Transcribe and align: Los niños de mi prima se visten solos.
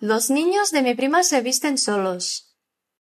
Los 0.00 0.30
niños 0.30 0.70
de 0.70 0.82
mi 0.82 0.94
prima 0.94 1.24
se 1.24 1.40
visten 1.40 1.76
solos. 1.76 2.47